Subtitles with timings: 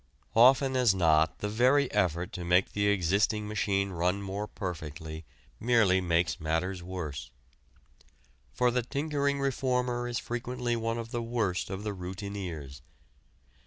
[0.35, 5.25] Often as not the very effort to make the existing machine run more perfectly
[5.59, 7.29] merely makes matters worse.
[8.51, 12.81] For the tinkering reformer is frequently one of the worst of the routineers.